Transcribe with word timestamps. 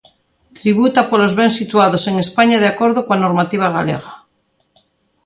Tributa 0.59 1.01
polos 1.09 1.33
bens 1.39 1.57
situados 1.61 2.03
en 2.09 2.15
España 2.25 2.57
de 2.63 2.69
acordo 2.73 2.99
coa 3.05 3.21
normativa 3.25 3.67
galega. 3.77 4.13